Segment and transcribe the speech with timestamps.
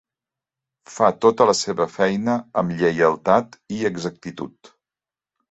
[0.93, 4.75] Fa tota la seva feina amb lleialtat i exactitud.